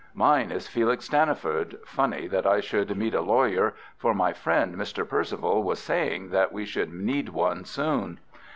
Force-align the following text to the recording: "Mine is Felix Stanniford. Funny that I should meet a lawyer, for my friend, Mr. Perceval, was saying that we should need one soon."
"Mine 0.15 0.49
is 0.49 0.67
Felix 0.67 1.07
Stanniford. 1.07 1.77
Funny 1.85 2.25
that 2.27 2.47
I 2.47 2.59
should 2.59 2.97
meet 2.97 3.13
a 3.13 3.21
lawyer, 3.21 3.75
for 3.97 4.15
my 4.15 4.33
friend, 4.33 4.75
Mr. 4.75 5.07
Perceval, 5.07 5.61
was 5.61 5.77
saying 5.77 6.31
that 6.31 6.51
we 6.51 6.65
should 6.65 6.91
need 6.91 7.29
one 7.29 7.65
soon." 7.65 8.19